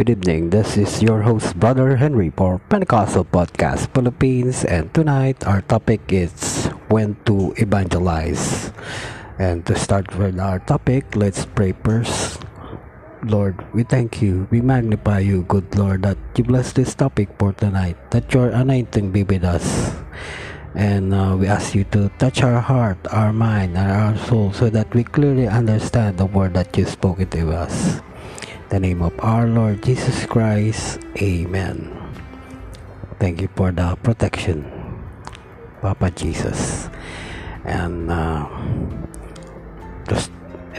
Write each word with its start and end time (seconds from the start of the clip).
Good 0.00 0.16
evening. 0.16 0.48
This 0.48 0.80
is 0.80 1.04
your 1.04 1.28
host, 1.28 1.60
Brother 1.60 2.00
Henry, 2.00 2.32
for 2.32 2.56
Pentecostal 2.72 3.28
Podcast 3.28 3.92
Philippines. 3.92 4.64
And 4.64 4.88
tonight, 4.96 5.44
our 5.44 5.60
topic 5.60 6.00
is 6.08 6.72
when 6.88 7.20
to 7.28 7.52
evangelize. 7.60 8.72
And 9.36 9.60
to 9.68 9.76
start 9.76 10.08
with 10.16 10.40
our 10.40 10.56
topic, 10.56 11.04
let's 11.20 11.44
pray 11.44 11.76
first. 11.84 12.40
Lord, 13.28 13.60
we 13.76 13.84
thank 13.84 14.24
you. 14.24 14.48
We 14.48 14.64
magnify 14.64 15.20
you, 15.20 15.44
good 15.44 15.68
Lord, 15.76 16.00
that 16.08 16.16
you 16.32 16.48
bless 16.48 16.72
this 16.72 16.96
topic 16.96 17.28
for 17.36 17.52
tonight, 17.52 18.00
that 18.16 18.32
your 18.32 18.48
anointing 18.56 19.12
be 19.12 19.28
with 19.28 19.44
us. 19.44 19.92
And 20.72 21.12
uh, 21.12 21.36
we 21.36 21.44
ask 21.44 21.76
you 21.76 21.84
to 21.92 22.08
touch 22.16 22.40
our 22.40 22.64
heart, 22.64 22.96
our 23.12 23.36
mind, 23.36 23.76
and 23.76 23.92
our 23.92 24.16
soul 24.24 24.56
so 24.56 24.72
that 24.72 24.88
we 24.96 25.04
clearly 25.04 25.44
understand 25.44 26.16
the 26.16 26.24
word 26.24 26.56
that 26.56 26.72
you 26.72 26.88
spoke 26.88 27.20
to 27.20 27.52
us 27.52 28.00
the 28.70 28.78
name 28.78 29.02
of 29.02 29.10
our 29.18 29.50
Lord 29.50 29.82
Jesus 29.82 30.22
Christ. 30.30 31.02
Amen. 31.18 31.90
Thank 33.18 33.42
you 33.42 33.50
for 33.58 33.74
the 33.74 33.98
protection, 34.06 34.62
Papa 35.82 36.14
Jesus. 36.14 36.86
And 37.66 38.06
uh, 38.06 38.46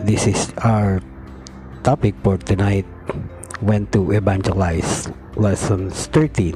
this 0.08 0.24
is 0.24 0.56
our 0.64 1.04
topic 1.84 2.16
for 2.24 2.40
tonight 2.40 2.88
when 3.60 3.92
to 3.92 4.16
evangelize 4.16 5.12
lessons 5.36 6.08
13 6.16 6.56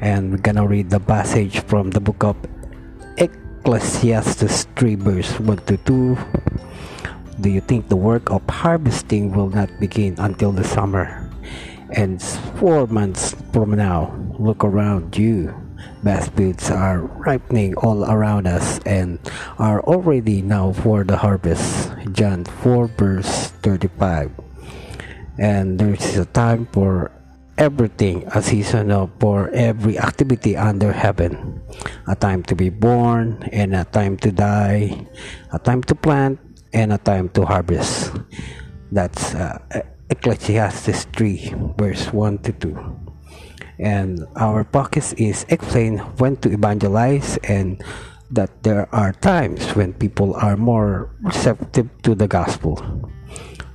and 0.00 0.30
we're 0.30 0.44
gonna 0.44 0.66
read 0.66 0.90
the 0.90 1.00
passage 1.00 1.60
from 1.64 1.90
the 1.90 2.00
book 2.00 2.22
of 2.22 2.36
ecclesiastes 3.16 4.68
3 4.76 4.94
verse 4.96 5.40
1 5.40 5.56
to 5.64 5.76
2 5.78 6.18
do 7.40 7.50
you 7.50 7.60
think 7.60 7.88
the 7.88 7.96
work 7.96 8.30
of 8.30 8.42
harvesting 8.48 9.32
will 9.32 9.50
not 9.50 9.68
begin 9.78 10.16
until 10.18 10.52
the 10.52 10.64
summer? 10.64 11.28
And 11.90 12.20
four 12.58 12.86
months 12.86 13.36
from 13.52 13.72
now, 13.72 14.16
look 14.38 14.64
around 14.64 15.16
you. 15.16 15.54
Fields 16.36 16.70
are 16.70 17.00
ripening 17.00 17.74
all 17.82 18.04
around 18.06 18.46
us 18.46 18.78
and 18.86 19.18
are 19.58 19.82
already 19.82 20.40
now 20.40 20.72
for 20.72 21.02
the 21.02 21.16
harvest. 21.16 21.90
John 22.12 22.44
4 22.44 22.86
verse 22.94 23.50
35. 23.66 24.30
And 25.38 25.78
there 25.78 25.94
is 25.94 26.16
a 26.16 26.24
time 26.24 26.66
for 26.70 27.10
everything, 27.58 28.22
a 28.30 28.40
season 28.40 28.90
of 28.90 29.10
for 29.18 29.50
every 29.50 29.98
activity 29.98 30.56
under 30.56 30.92
heaven. 30.92 31.60
A 32.06 32.14
time 32.14 32.44
to 32.44 32.54
be 32.54 32.70
born 32.70 33.42
and 33.50 33.74
a 33.74 33.84
time 33.84 34.16
to 34.18 34.30
die, 34.30 35.06
a 35.52 35.58
time 35.58 35.82
to 35.90 35.94
plant 35.94 36.38
and 36.76 36.92
a 36.92 36.98
time 37.00 37.32
to 37.32 37.40
harvest. 37.48 38.12
That's 38.92 39.34
uh, 39.34 39.58
Ecclesiastes 40.10 41.08
3, 41.16 41.72
verse 41.80 42.12
1 42.12 42.38
to 42.44 42.52
2. 42.52 42.76
And 43.80 44.20
our 44.36 44.64
focus 44.64 45.14
is 45.14 45.48
explain 45.48 45.98
when 46.20 46.36
to 46.44 46.52
evangelize 46.52 47.40
and 47.48 47.82
that 48.30 48.62
there 48.62 48.92
are 48.94 49.12
times 49.12 49.64
when 49.72 49.94
people 49.94 50.34
are 50.36 50.56
more 50.56 51.16
receptive 51.24 51.88
to 52.02 52.14
the 52.14 52.28
gospel. 52.28 52.76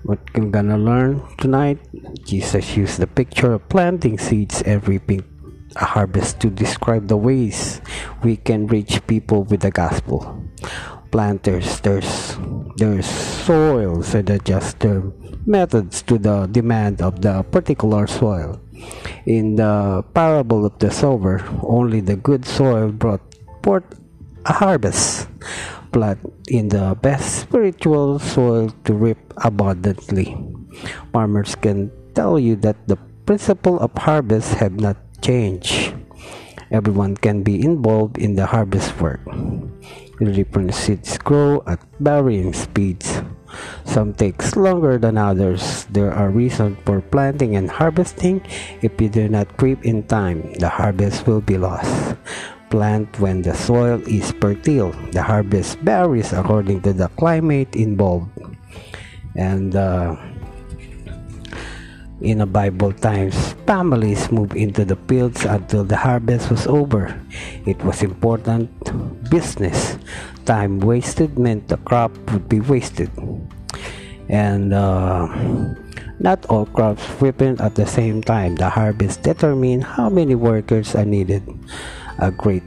What 0.03 0.19
we're 0.35 0.49
gonna 0.49 0.77
learn 0.77 1.21
tonight, 1.37 1.79
Jesus 2.25 2.77
used 2.77 2.99
the 2.99 3.07
picture 3.07 3.53
of 3.53 3.67
planting 3.69 4.17
seeds 4.17 4.61
and 4.61 4.85
reaping 4.87 5.25
a 5.75 5.85
harvest 5.85 6.39
to 6.41 6.49
describe 6.49 7.07
the 7.07 7.17
ways 7.17 7.81
we 8.23 8.35
can 8.35 8.67
reach 8.67 9.05
people 9.07 9.43
with 9.43 9.61
the 9.61 9.71
gospel 9.71 10.41
planters 11.11 11.83
there's 11.83 12.39
there's 12.79 13.05
soils 13.05 14.15
and 14.15 14.29
adjust 14.31 14.79
their 14.79 15.03
uh, 15.03 15.11
methods 15.45 16.01
to 16.01 16.17
the 16.17 16.47
demand 16.47 17.01
of 17.01 17.21
the 17.21 17.43
particular 17.51 18.07
soil. 18.07 18.59
In 19.27 19.55
the 19.55 20.03
parable 20.15 20.65
of 20.65 20.79
the 20.79 20.89
sower 20.89 21.43
only 21.61 21.99
the 22.01 22.15
good 22.15 22.45
soil 22.45 22.89
brought 22.89 23.21
forth 23.61 23.85
a 24.45 24.53
harvest 24.53 25.27
plant 25.91 26.17
in 26.47 26.69
the 26.69 26.97
best 27.03 27.45
spiritual 27.45 28.17
soil 28.17 28.73
to 28.85 28.93
reap 28.93 29.19
abundantly. 29.43 30.33
Farmers 31.11 31.53
can 31.53 31.91
tell 32.15 32.39
you 32.39 32.55
that 32.63 32.87
the 32.87 32.97
principle 33.27 33.77
of 33.79 33.91
harvest 33.93 34.55
have 34.55 34.79
not 34.79 34.97
changed. 35.21 35.93
Everyone 36.71 37.17
can 37.17 37.43
be 37.43 37.61
involved 37.61 38.17
in 38.17 38.35
the 38.39 38.47
harvest 38.47 38.95
work 39.01 39.21
different 40.29 40.73
seeds 40.73 41.17
grow 41.17 41.63
at 41.65 41.81
varying 41.99 42.53
speeds. 42.53 43.21
Some 43.83 44.13
takes 44.13 44.55
longer 44.55 44.97
than 44.97 45.17
others. 45.17 45.85
There 45.89 46.13
are 46.13 46.29
reasons 46.29 46.77
for 46.85 47.01
planting 47.01 47.55
and 47.55 47.69
harvesting. 47.69 48.45
If 48.81 49.01
you 49.01 49.09
do 49.09 49.27
not 49.27 49.49
reap 49.61 49.83
in 49.83 50.03
time, 50.05 50.53
the 50.61 50.69
harvest 50.69 51.25
will 51.25 51.41
be 51.41 51.57
lost. 51.57 52.15
Plant 52.69 53.19
when 53.19 53.41
the 53.41 53.53
soil 53.53 53.99
is 54.07 54.31
fertile. 54.39 54.95
The 55.11 55.23
harvest 55.23 55.79
varies 55.79 56.31
according 56.31 56.81
to 56.83 56.93
the 56.93 57.09
climate 57.19 57.75
involved. 57.75 58.31
And 59.35 59.75
uh, 59.75 60.15
in 62.21 62.41
a 62.41 62.45
Bible 62.45 62.93
times, 62.93 63.53
families 63.65 64.31
moved 64.31 64.55
into 64.55 64.85
the 64.85 64.95
fields 65.09 65.45
until 65.45 65.83
the 65.83 65.97
harvest 65.97 66.49
was 66.49 66.67
over. 66.67 67.09
It 67.65 67.81
was 67.83 68.03
important 68.03 68.69
business. 69.29 69.97
Time 70.45 70.79
wasted 70.79 71.37
meant 71.37 71.67
the 71.67 71.77
crop 71.77 72.13
would 72.31 72.47
be 72.47 72.61
wasted. 72.61 73.09
And 74.29 74.73
uh, 74.73 75.27
not 76.19 76.45
all 76.45 76.65
crops 76.67 77.03
ripen 77.19 77.59
at 77.59 77.75
the 77.75 77.85
same 77.85 78.21
time. 78.21 78.55
The 78.55 78.69
harvest 78.69 79.23
determines 79.23 79.85
how 79.85 80.09
many 80.09 80.35
workers 80.35 80.95
are 80.95 81.05
needed. 81.05 81.41
A 82.19 82.29
great 82.29 82.63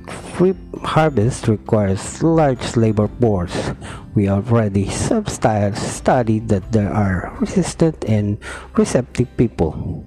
harvest 0.82 1.46
requires 1.46 2.22
large 2.22 2.76
labor 2.76 3.08
force. 3.20 3.70
We 4.14 4.28
already 4.28 4.86
studied 4.90 6.46
that 6.48 6.70
there 6.70 6.92
are 6.92 7.34
resistant 7.40 8.04
and 8.06 8.38
receptive 8.78 9.26
people. 9.36 10.06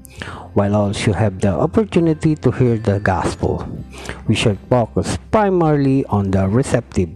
While 0.55 0.75
all 0.75 0.93
should 0.93 1.15
have 1.15 1.41
the 1.41 1.51
opportunity 1.51 2.35
to 2.39 2.51
hear 2.51 2.77
the 2.79 2.99
gospel, 3.03 3.67
we 4.25 4.33
should 4.33 4.57
focus 4.71 5.19
primarily 5.29 6.05
on 6.05 6.31
the 6.31 6.47
receptive. 6.47 7.11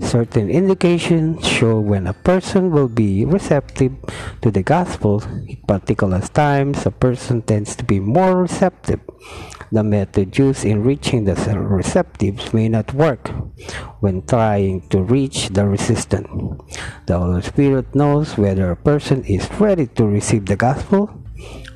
Certain 0.00 0.50
indications 0.50 1.48
show 1.48 1.80
when 1.80 2.06
a 2.06 2.12
person 2.12 2.70
will 2.70 2.92
be 2.92 3.24
receptive 3.24 3.96
to 4.42 4.50
the 4.52 4.62
gospel. 4.62 5.24
At 5.48 5.66
particular 5.66 6.20
times, 6.20 6.84
a 6.84 6.92
person 6.92 7.40
tends 7.40 7.74
to 7.76 7.84
be 7.84 8.00
more 8.00 8.36
receptive 8.44 9.00
the 9.70 9.82
method 9.82 10.36
used 10.38 10.64
in 10.64 10.82
reaching 10.82 11.24
the 11.24 11.34
receptives 11.34 12.54
may 12.54 12.68
not 12.68 12.94
work 12.94 13.30
when 14.00 14.22
trying 14.22 14.80
to 14.88 15.02
reach 15.02 15.48
the 15.50 15.66
resistant. 15.66 16.26
The 17.06 17.18
Holy 17.18 17.42
Spirit 17.42 17.94
knows 17.94 18.38
whether 18.38 18.70
a 18.70 18.76
person 18.76 19.24
is 19.24 19.50
ready 19.60 19.86
to 19.98 20.06
receive 20.06 20.46
the 20.46 20.56
gospel. 20.56 21.10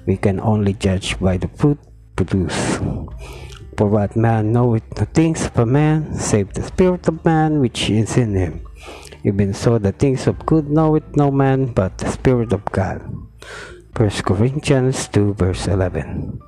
We 0.07 0.17
can 0.17 0.41
only 0.41 0.73
judge 0.75 1.19
by 1.21 1.37
the 1.37 1.49
fruit 1.49 1.79
produced. 2.17 2.81
For 3.77 3.87
what 3.87 4.17
man 4.17 4.53
knoweth 4.53 4.89
the 4.97 5.07
things 5.07 5.47
of 5.47 5.59
a 5.59 5.67
man, 5.67 6.15
save 6.15 6.53
the 6.53 6.63
spirit 6.63 7.09
of 7.09 7.25
man 7.25 7.61
which 7.61 7.89
is 7.89 8.17
in 8.17 8.35
him. 8.35 8.67
Even 9.25 9.55
so, 9.55 9.79
the 9.79 9.93
things 9.93 10.27
of 10.27 10.45
good 10.47 10.69
knoweth 10.69 11.15
no 11.15 11.31
man 11.31 11.67
but 11.67 11.97
the 11.99 12.11
Spirit 12.11 12.53
of 12.53 12.65
God. 12.67 13.01
1 13.95 14.11
Corinthians 14.27 15.07
2 15.09 15.35
verse 15.35 15.69
11. 15.69 16.41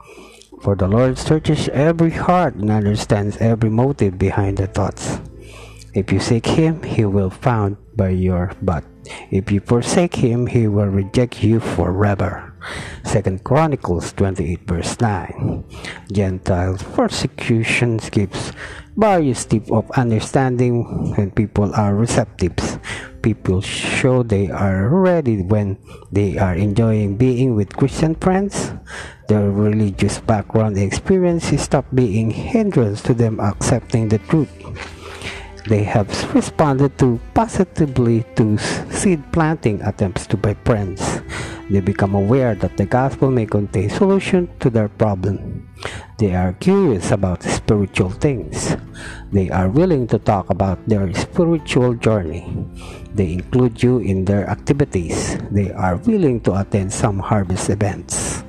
For 0.62 0.76
the 0.76 0.88
Lord 0.88 1.18
searches 1.18 1.68
every 1.70 2.10
heart 2.10 2.54
and 2.54 2.70
understands 2.70 3.36
every 3.38 3.70
motive 3.70 4.18
behind 4.18 4.58
the 4.58 4.66
thoughts. 4.66 5.20
If 5.94 6.10
you 6.10 6.18
seek 6.18 6.46
him, 6.46 6.82
he 6.82 7.04
will 7.04 7.30
found 7.30 7.76
by 7.96 8.10
your 8.10 8.52
but 8.60 8.84
if 9.30 9.50
you 9.52 9.60
forsake 9.60 10.16
him, 10.16 10.46
he 10.46 10.66
will 10.66 10.88
reject 10.88 11.42
you 11.42 11.60
forever. 11.60 12.54
Second 13.04 13.44
Chronicles 13.44 14.12
28 14.14 14.60
verse 14.66 15.00
9. 15.00 15.64
Gentiles 16.10 16.82
persecution 16.82 17.98
gives 18.10 18.52
various 18.96 19.44
type 19.44 19.70
of 19.70 19.90
understanding 19.92 21.12
when 21.16 21.30
people 21.30 21.74
are 21.74 21.94
receptive. 21.94 22.56
People 23.24 23.64
show 23.64 24.20
they 24.22 24.50
are 24.52 24.84
ready 24.92 25.40
when 25.40 25.80
they 26.12 26.36
are 26.36 26.52
enjoying 26.52 27.16
being 27.16 27.56
with 27.56 27.72
Christian 27.72 28.12
friends 28.20 28.76
their 29.28 29.48
religious 29.48 30.20
background 30.20 30.76
and 30.76 30.84
experience 30.84 31.48
stop 31.56 31.86
being 31.94 32.30
hindrance 32.30 33.00
to 33.00 33.14
them 33.14 33.40
accepting 33.40 34.12
the 34.12 34.18
truth. 34.28 34.52
They 35.64 35.84
have 35.84 36.12
responded 36.34 36.98
to 36.98 37.18
positively 37.32 38.28
to 38.36 38.58
seed 38.92 39.24
planting 39.32 39.80
attempts 39.80 40.26
to 40.28 40.36
by 40.36 40.52
friends. 40.68 41.00
They 41.70 41.80
become 41.80 42.14
aware 42.14 42.54
that 42.56 42.76
the 42.76 42.84
gospel 42.84 43.30
may 43.30 43.46
contain 43.46 43.88
solution 43.88 44.52
to 44.60 44.68
their 44.68 44.88
problem. 44.88 45.72
They 46.18 46.34
are 46.34 46.52
curious 46.52 47.10
about 47.10 47.42
spiritual 47.42 48.10
things. 48.10 48.76
They 49.32 49.50
are 49.50 49.68
willing 49.68 50.06
to 50.08 50.18
talk 50.18 50.50
about 50.50 50.78
their 50.88 51.12
spiritual 51.14 51.94
journey. 51.94 52.46
They 53.14 53.34
include 53.34 53.82
you 53.82 53.98
in 53.98 54.24
their 54.24 54.48
activities. 54.48 55.38
They 55.50 55.72
are 55.72 55.96
willing 55.96 56.40
to 56.42 56.60
attend 56.60 56.92
some 56.92 57.18
harvest 57.18 57.70
events 57.70 58.44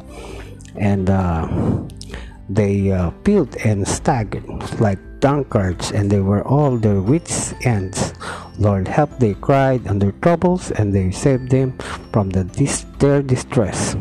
and 0.78 1.10
uh, 1.10 1.48
they 2.50 2.92
uh, 2.92 3.12
and 3.64 3.88
staggered 3.88 4.46
like 4.80 5.00
drunkards, 5.20 5.92
and 5.92 6.12
they 6.12 6.20
were 6.20 6.46
all 6.46 6.78
their 6.78 7.02
wits' 7.02 7.54
ends. 7.62 8.14
Lord 8.60 8.88
help, 8.88 9.18
they 9.20 9.34
cried 9.34 9.88
under 9.88 10.12
troubles, 10.12 10.72
and 10.72 10.94
they 10.94 11.12
saved 11.12 11.50
them 11.50 11.78
from 12.12 12.30
the 12.30 12.44
dis- 12.44 12.86
their 13.00 13.22
distress. 13.22 13.96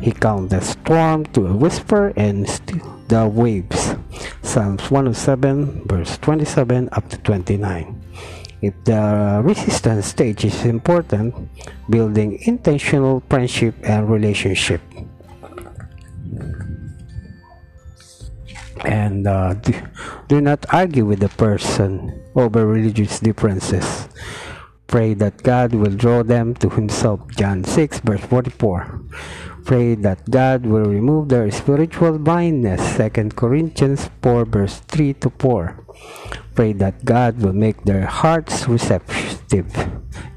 He 0.00 0.12
calmed 0.12 0.50
the 0.50 0.60
storm 0.60 1.24
to 1.32 1.46
a 1.46 1.56
whisper 1.56 2.12
and 2.16 2.48
still 2.48 2.82
the 3.08 3.26
waves. 3.28 3.94
Psalms 4.46 4.90
107, 4.90 5.82
verse 5.86 6.18
27 6.18 6.88
up 6.92 7.08
to 7.10 7.18
29. 7.18 8.00
If 8.62 8.72
the 8.84 9.42
resistance 9.42 10.06
stage 10.06 10.44
is 10.44 10.64
important, 10.64 11.34
building 11.90 12.38
intentional 12.46 13.22
friendship 13.28 13.74
and 13.82 14.08
relationship. 14.08 14.80
and 18.86 19.26
uh, 19.26 19.54
do, 19.54 19.74
do 20.28 20.40
not 20.40 20.64
argue 20.72 21.04
with 21.04 21.18
the 21.18 21.28
person 21.30 22.14
over 22.36 22.66
religious 22.66 23.18
differences. 23.18 24.08
Pray 24.86 25.14
that 25.14 25.42
God 25.42 25.74
will 25.74 25.94
draw 25.94 26.22
them 26.22 26.54
to 26.62 26.70
Himself. 26.70 27.26
John 27.34 27.64
6, 27.64 28.00
verse 28.00 28.22
44. 28.22 29.02
Pray 29.66 29.94
that 29.98 30.30
God 30.30 30.64
will 30.64 30.86
remove 30.86 31.28
their 31.28 31.50
spiritual 31.50 32.18
blindness. 32.18 32.78
2 32.96 33.34
Corinthians 33.34 34.10
4, 34.22 34.44
verse 34.46 34.78
3 34.86 35.14
to 35.26 35.30
4. 35.38 35.82
Pray 36.54 36.72
that 36.74 37.04
God 37.04 37.42
will 37.42 37.52
make 37.52 37.82
their 37.82 38.06
hearts 38.06 38.68
receptive. 38.68 39.66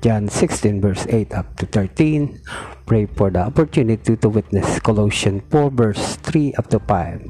John 0.02 0.28
16, 0.28 0.82
verse 0.82 1.06
8 1.10 1.34
up 1.34 1.56
to 1.58 1.66
13. 1.68 2.42
Pray 2.88 3.06
for 3.06 3.30
the 3.30 3.46
opportunity 3.46 4.18
to 4.18 4.30
witness. 4.30 4.80
Colossians 4.80 5.44
4, 5.52 5.70
verse 5.70 6.16
3 6.26 6.54
up 6.58 6.68
to 6.74 6.80
5 6.80 7.22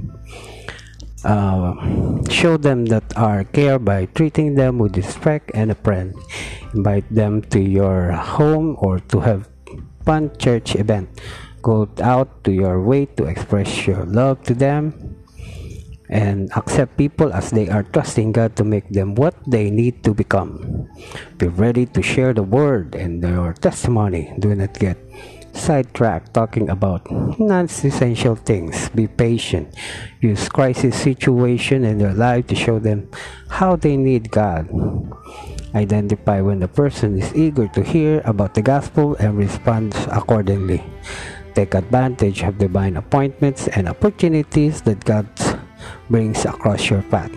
uh, 1.26 1.76
show 2.30 2.58
them 2.58 2.86
that 2.88 3.04
our 3.18 3.44
care 3.44 3.80
by 3.80 4.06
treating 4.16 4.56
them 4.56 4.78
with 4.78 4.96
respect 4.96 5.52
and 5.54 5.72
a 5.72 5.76
friend. 5.76 6.16
Invite 6.74 7.08
them 7.14 7.42
to 7.54 7.60
your 7.60 8.12
home 8.12 8.76
or 8.80 9.00
to 9.12 9.20
have 9.20 9.50
fun 10.06 10.32
church 10.38 10.76
event. 10.76 11.10
Go 11.62 11.90
out 12.02 12.44
to 12.46 12.52
your 12.52 12.82
way 12.82 13.06
to 13.20 13.26
express 13.26 13.86
your 13.86 14.06
love 14.06 14.42
to 14.44 14.54
them 14.54 15.20
and 16.10 16.50
accept 16.56 16.98
people 16.98 17.32
as 17.34 17.52
they 17.52 17.70
are 17.70 17.84
trusting 17.84 18.32
God 18.32 18.56
to 18.58 18.64
make 18.64 18.90
them 18.90 19.14
what 19.14 19.36
they 19.46 19.70
need 19.70 20.04
to 20.04 20.14
become. 20.14 20.90
Be 21.38 21.48
ready 21.48 21.86
to 21.86 22.02
share 22.02 22.34
the 22.34 22.44
word 22.44 22.96
and 22.96 23.22
your 23.22 23.54
testimony. 23.54 24.34
Do 24.40 24.56
not 24.56 24.74
get 24.80 24.98
sidetrack 25.54 26.34
talking 26.34 26.70
about 26.70 27.06
non-essential 27.40 28.36
things. 28.36 28.90
Be 28.90 29.08
patient. 29.08 29.76
Use 30.22 30.50
crisis 30.50 31.00
situation 31.00 31.84
in 31.84 31.98
their 31.98 32.14
life 32.14 32.48
to 32.48 32.56
show 32.56 32.80
them 32.80 33.10
how 33.50 33.76
they 33.76 33.98
need 33.98 34.32
God. 34.32 34.70
Identify 35.76 36.42
when 36.42 36.60
the 36.60 36.68
person 36.68 37.18
is 37.18 37.34
eager 37.36 37.68
to 37.70 37.84
hear 37.84 38.22
about 38.26 38.54
the 38.54 38.62
gospel 38.62 39.16
and 39.18 39.38
respond 39.38 39.94
accordingly. 40.12 40.84
Take 41.54 41.76
advantage 41.76 42.42
of 42.44 42.58
divine 42.58 42.98
appointments 42.98 43.68
and 43.70 43.88
opportunities 43.88 44.82
that 44.84 45.04
God 45.06 45.28
brings 46.10 46.46
across 46.46 46.90
your 46.90 47.04
path. 47.04 47.32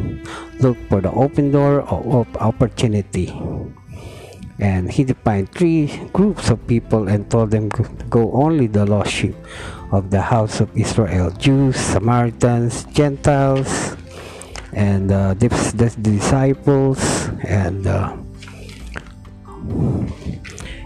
Look 0.61 0.79
for 0.89 1.01
the 1.01 1.13
open 1.13 1.51
door 1.51 1.83
of 1.83 2.27
opportunity 2.37 3.35
and 4.59 4.91
he 4.91 5.05
defined 5.05 5.51
three 5.53 5.89
groups 6.13 6.51
of 6.51 6.65
people 6.67 7.09
and 7.09 7.31
told 7.31 7.51
them 7.51 7.71
to 7.73 7.83
go 8.09 8.33
only 8.33 8.67
the 8.67 8.85
lost 8.85 9.11
sheep 9.11 9.35
of 9.93 10.11
the 10.11 10.21
house 10.21 10.61
of 10.61 10.69
Israel 10.77 11.31
Jews, 11.31 11.77
Samaritans, 11.77 12.85
Gentiles, 12.93 13.97
and 14.73 15.13
uh, 15.13 15.35
the, 15.35 15.49
the 15.77 15.91
disciples. 16.01 17.29
And 17.45 17.87
uh, 17.87 18.17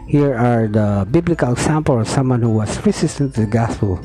here 0.06 0.34
are 0.34 0.66
the 0.68 1.06
biblical 1.10 1.52
example 1.52 2.00
of 2.00 2.08
someone 2.08 2.42
who 2.42 2.50
was 2.50 2.84
resistant 2.86 3.34
to 3.34 3.40
the 3.42 3.46
gospel. 3.46 4.00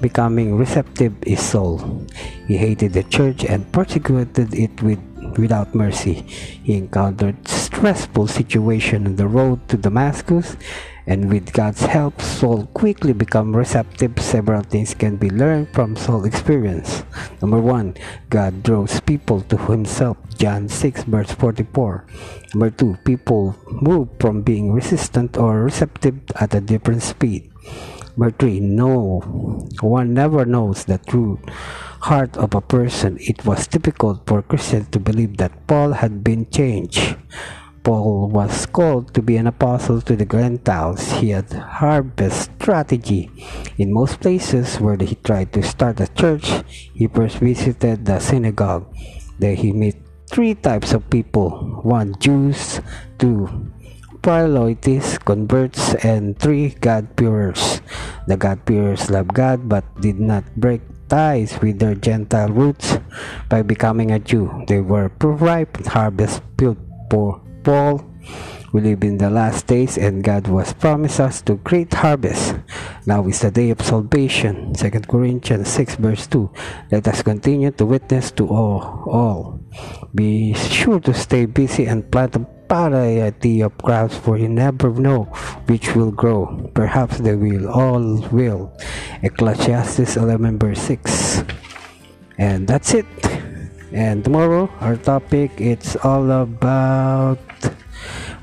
Becoming 0.00 0.56
receptive 0.56 1.14
is 1.22 1.40
Saul. 1.40 2.06
He 2.46 2.56
hated 2.56 2.92
the 2.92 3.04
church 3.04 3.44
and 3.44 3.70
persecuted 3.72 4.54
it 4.54 4.82
with 4.82 4.98
without 5.38 5.74
mercy. 5.74 6.24
He 6.62 6.74
encountered 6.74 7.48
stressful 7.48 8.26
situation 8.26 9.06
on 9.06 9.16
the 9.16 9.28
road 9.28 9.66
to 9.68 9.76
Damascus 9.76 10.56
and 11.06 11.30
with 11.30 11.52
God's 11.52 11.82
help, 11.82 12.20
Saul 12.22 12.66
quickly 12.74 13.12
become 13.12 13.56
receptive. 13.56 14.14
Several 14.22 14.62
things 14.62 14.94
can 14.94 15.16
be 15.16 15.30
learned 15.30 15.74
from 15.74 15.96
Saul's 15.96 16.26
experience. 16.26 17.02
Number 17.40 17.58
one, 17.58 17.96
God 18.30 18.62
draws 18.62 19.00
people 19.00 19.40
to 19.50 19.56
himself. 19.66 20.16
John 20.38 20.68
6 20.68 21.02
verse 21.04 21.32
44. 21.32 22.06
Number 22.54 22.70
two, 22.70 22.96
people 23.04 23.56
move 23.66 24.10
from 24.20 24.42
being 24.42 24.72
resistant 24.72 25.36
or 25.36 25.64
receptive 25.64 26.20
at 26.38 26.54
a 26.54 26.60
different 26.60 27.02
speed. 27.02 27.50
Number 28.16 28.30
three, 28.30 28.60
no, 28.60 29.20
one 29.80 30.14
never 30.14 30.44
knows 30.44 30.84
the 30.84 30.98
true 30.98 31.40
heart 32.02 32.36
of 32.36 32.54
a 32.54 32.60
person. 32.60 33.16
It 33.20 33.46
was 33.46 33.70
difficult 33.70 34.26
for 34.26 34.42
Christians 34.42 34.90
to 34.90 34.98
believe 34.98 35.38
that 35.38 35.66
Paul 35.66 35.92
had 35.94 36.24
been 36.24 36.50
changed. 36.50 37.14
Paul 37.82 38.30
was 38.30 38.66
called 38.66 39.14
to 39.14 39.22
be 39.22 39.38
an 39.38 39.46
apostle 39.46 40.02
to 40.02 40.14
the 40.14 40.26
Gentiles. 40.26 41.18
He 41.18 41.30
had 41.30 41.50
harvest 41.52 42.50
strategy. 42.58 43.30
In 43.78 43.94
most 43.94 44.20
places 44.20 44.78
where 44.78 44.98
he 44.98 45.14
tried 45.22 45.52
to 45.54 45.62
start 45.62 45.98
a 45.98 46.06
church, 46.14 46.62
he 46.94 47.06
first 47.06 47.38
visited 47.38 48.06
the 48.06 48.18
synagogue. 48.18 48.86
There 49.38 49.54
he 49.54 49.72
met 49.72 49.98
three 50.30 50.54
types 50.54 50.94
of 50.94 51.10
people. 51.10 51.82
One, 51.82 52.14
Jews. 52.18 52.80
Two, 53.18 53.46
proselytes, 54.22 55.18
converts, 55.18 55.94
and 56.06 56.38
three 56.38 56.74
God-fearers. 56.78 57.82
The 58.26 58.36
God-fearers 58.36 59.10
loved 59.10 59.34
God 59.34 59.68
but 59.68 59.82
did 60.00 60.18
not 60.18 60.46
break 60.54 60.82
with 61.12 61.78
their 61.78 61.94
Gentile 61.94 62.48
roots 62.48 62.96
by 63.50 63.60
becoming 63.60 64.12
a 64.12 64.18
Jew. 64.18 64.48
They 64.66 64.80
were 64.80 65.12
ripe 65.20 65.84
harvest 65.84 66.40
built 66.56 66.78
for 67.10 67.36
Paul. 67.62 68.00
We 68.72 68.80
live 68.80 69.04
in 69.04 69.18
the 69.18 69.28
last 69.28 69.66
days 69.66 69.98
and 69.98 70.24
God 70.24 70.48
was 70.48 70.72
promised 70.72 71.20
us 71.20 71.42
to 71.42 71.56
great 71.60 71.92
harvest. 71.92 72.56
Now 73.04 73.28
is 73.28 73.44
the 73.44 73.50
day 73.50 73.68
of 73.68 73.82
salvation. 73.82 74.72
2 74.72 74.90
Corinthians 75.04 75.68
6 75.68 75.96
verse 75.96 76.26
2. 76.28 76.48
Let 76.90 77.06
us 77.06 77.20
continue 77.20 77.72
to 77.72 77.84
witness 77.84 78.30
to 78.40 78.48
all. 78.48 79.04
all. 79.04 79.60
Be 80.14 80.54
sure 80.54 81.00
to 81.00 81.12
stay 81.12 81.44
busy 81.44 81.84
and 81.84 82.10
plant 82.10 82.40
variety 82.72 83.60
of 83.60 83.76
crops 83.76 84.16
for 84.16 84.40
you 84.40 84.48
never 84.48 84.88
know 84.96 85.28
which 85.68 85.92
will 85.92 86.10
grow. 86.10 86.48
Perhaps 86.72 87.20
they 87.20 87.36
will, 87.36 87.68
all 87.68 88.24
will. 88.32 88.72
Ecclesiastes 89.20 90.16
11 90.16 90.58
verse 90.58 90.80
6. 90.80 91.44
And 92.38 92.64
that's 92.66 92.94
it. 92.96 93.04
And 93.92 94.24
tomorrow 94.24 94.72
our 94.80 94.96
topic 94.96 95.52
it's 95.60 96.00
all 96.00 96.24
about 96.32 97.44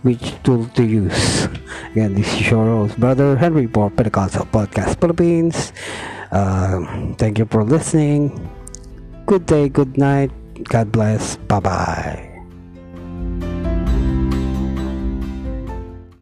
which 0.05 0.37
tool 0.45 0.69
to 0.77 0.85
use. 0.85 1.49
Again, 1.91 2.13
this 2.13 2.29
is 2.37 2.53
your 2.53 2.69
host, 2.69 3.01
Brother 3.01 3.35
Henry 3.35 3.65
for 3.65 3.89
Pentecostal 3.89 4.45
Podcast 4.45 5.01
Philippines. 5.01 5.73
Uh, 6.31 6.85
thank 7.17 7.41
you 7.41 7.49
for 7.49 7.65
listening. 7.65 8.29
Good 9.25 9.49
day, 9.49 9.69
good 9.69 9.97
night. 9.97 10.29
God 10.69 10.93
bless. 10.93 11.37
Bye 11.49 11.59
bye. 11.59 12.28